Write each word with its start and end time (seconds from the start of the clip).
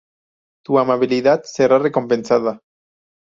Tu 0.65 0.79
amabilidad 0.79 1.43
será 1.43 1.77
recompensada. 1.77 2.59